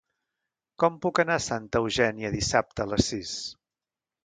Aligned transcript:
Com 0.83 0.97
puc 1.03 1.21
anar 1.23 1.35
a 1.41 1.43
Santa 1.49 1.83
Eugènia 1.85 2.33
dissabte 2.39 2.87
a 2.87 2.91
les 2.95 3.13
sis? 3.13 3.37